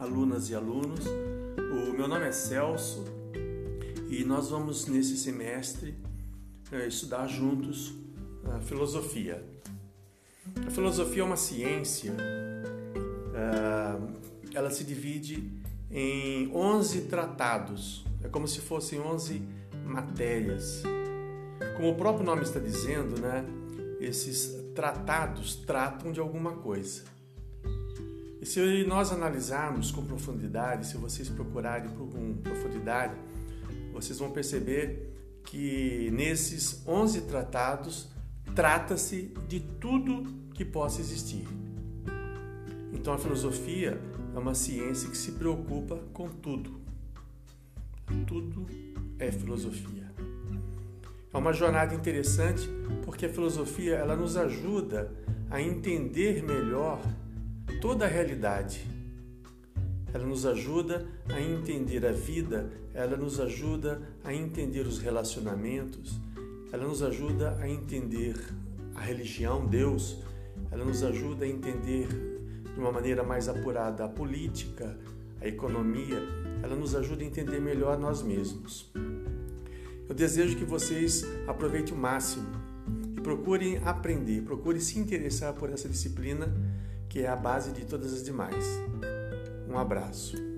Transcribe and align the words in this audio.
alunas 0.00 0.50
e 0.50 0.56
alunos. 0.56 1.06
O 1.06 1.92
meu 1.96 2.08
nome 2.08 2.26
é 2.26 2.32
Celso 2.32 3.04
e 4.10 4.24
nós 4.24 4.50
vamos 4.50 4.86
nesse 4.86 5.16
semestre 5.16 5.94
eh, 6.72 6.88
estudar 6.88 7.28
juntos 7.28 7.94
a 8.44 8.58
filosofia. 8.58 9.44
A 10.66 10.70
filosofia 10.70 11.22
é 11.22 11.24
uma 11.24 11.36
ciência, 11.36 12.12
eh, 13.34 13.98
ela 14.52 14.68
se 14.68 14.82
divide 14.82 15.48
em 15.92 16.50
11 16.52 17.02
tratados, 17.02 18.04
é 18.24 18.28
como 18.28 18.48
se 18.48 18.60
fossem 18.60 18.98
11 18.98 19.40
matérias. 19.84 20.82
Como 21.76 21.90
o 21.90 21.94
próprio 21.94 22.26
nome 22.26 22.42
está 22.42 22.58
dizendo, 22.58 23.20
né, 23.20 23.44
esses 24.00 24.56
tratados 24.74 25.54
tratam 25.54 26.10
de 26.10 26.18
alguma 26.18 26.56
coisa. 26.56 27.15
Se 28.46 28.84
nós 28.84 29.10
analisarmos 29.10 29.90
com 29.90 30.04
profundidade, 30.04 30.86
se 30.86 30.96
vocês 30.96 31.28
procurarem 31.28 31.90
com 31.90 32.34
profundidade, 32.34 33.12
vocês 33.92 34.20
vão 34.20 34.30
perceber 34.30 35.12
que 35.42 36.12
nesses 36.12 36.80
11 36.86 37.22
tratados 37.22 38.08
trata-se 38.54 39.34
de 39.48 39.58
tudo 39.58 40.22
que 40.54 40.64
possa 40.64 41.00
existir. 41.00 41.44
Então 42.92 43.14
a 43.14 43.18
filosofia 43.18 44.00
é 44.32 44.38
uma 44.38 44.54
ciência 44.54 45.10
que 45.10 45.18
se 45.18 45.32
preocupa 45.32 45.96
com 46.12 46.28
tudo. 46.28 46.80
Tudo 48.28 48.64
é 49.18 49.32
filosofia. 49.32 50.08
É 51.34 51.36
uma 51.36 51.52
jornada 51.52 51.96
interessante 51.96 52.70
porque 53.04 53.26
a 53.26 53.28
filosofia 53.28 53.96
ela 53.96 54.14
nos 54.14 54.36
ajuda 54.36 55.10
a 55.50 55.60
entender 55.60 56.44
melhor 56.44 57.00
toda 57.80 58.04
a 58.04 58.08
realidade. 58.08 58.86
Ela 60.12 60.24
nos 60.24 60.46
ajuda 60.46 61.06
a 61.28 61.40
entender 61.40 62.06
a 62.06 62.12
vida, 62.12 62.70
ela 62.94 63.16
nos 63.16 63.38
ajuda 63.38 64.00
a 64.24 64.32
entender 64.32 64.86
os 64.86 64.98
relacionamentos, 64.98 66.18
ela 66.72 66.86
nos 66.86 67.02
ajuda 67.02 67.56
a 67.60 67.68
entender 67.68 68.34
a 68.94 69.00
religião, 69.00 69.66
Deus, 69.66 70.18
ela 70.70 70.84
nos 70.84 71.02
ajuda 71.02 71.44
a 71.44 71.48
entender 71.48 72.08
de 72.08 72.80
uma 72.80 72.90
maneira 72.90 73.22
mais 73.22 73.48
apurada 73.48 74.04
a 74.04 74.08
política, 74.08 74.98
a 75.40 75.46
economia, 75.46 76.18
ela 76.62 76.74
nos 76.74 76.94
ajuda 76.94 77.22
a 77.22 77.26
entender 77.26 77.60
melhor 77.60 77.98
nós 77.98 78.22
mesmos. 78.22 78.90
Eu 80.08 80.14
desejo 80.14 80.56
que 80.56 80.64
vocês 80.64 81.24
aproveitem 81.46 81.92
o 81.92 81.96
máximo 81.96 82.46
e 83.16 83.20
procurem 83.20 83.78
aprender, 83.78 84.42
procurem 84.42 84.80
se 84.80 84.98
interessar 84.98 85.52
por 85.52 85.70
essa 85.70 85.88
disciplina 85.88 86.52
que 87.08 87.20
é 87.20 87.28
a 87.28 87.36
base 87.36 87.72
de 87.72 87.84
todas 87.84 88.12
as 88.12 88.22
demais. 88.22 88.64
Um 89.68 89.78
abraço. 89.78 90.55